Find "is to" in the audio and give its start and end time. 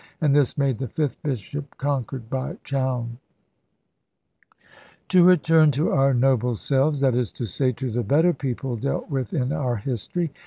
7.13-7.45